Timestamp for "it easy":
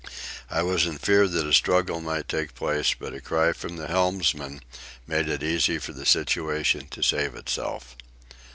5.29-5.77